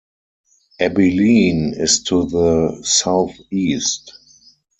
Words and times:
Abilene 0.79 1.75
is 1.77 2.01
to 2.05 2.25
the 2.25 2.81
southeast. 2.81 4.13